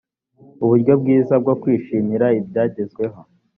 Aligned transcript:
uburyo 0.63 0.93
bwiza 1.01 1.33
bwo 1.41 1.53
kwishimira 1.61 2.25
ibyagezweho 2.39 3.19